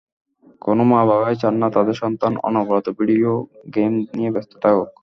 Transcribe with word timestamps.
কোনো 0.61 0.81
মা-বাবাই 0.83 1.35
চান 1.35 1.53
না, 1.57 1.67
তাঁদের 1.69 1.93
সন্তান 1.93 2.33
অনবরত 2.43 2.87
ভিডিও 2.99 3.31
গেম 3.75 3.93
নিয়ে 4.15 4.31
ব্যস্ত 4.31 4.53
থাকুক। 4.57 4.89